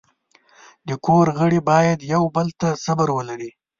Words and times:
د 0.87 0.89
کور 1.05 1.27
غړي 1.39 1.59
باید 1.71 1.99
یو 2.13 2.23
بل 2.35 2.47
ته 2.59 2.67
صبر 2.85 3.07
ولري. 3.17 3.51